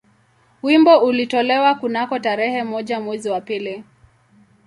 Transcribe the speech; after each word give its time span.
Wimbo 0.63 0.97
ulitolewa 0.99 1.75
kunako 1.75 2.19
tarehe 2.19 2.63
moja 2.63 2.99
mwezi 2.99 3.29
wa 3.29 3.41
pili 3.41 3.83